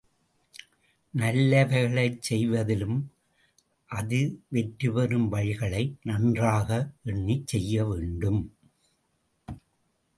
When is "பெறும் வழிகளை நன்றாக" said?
4.89-6.69